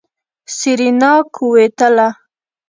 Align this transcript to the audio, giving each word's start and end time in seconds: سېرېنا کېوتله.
سېرېنا 0.57 1.11
کېوتله. 1.35 2.07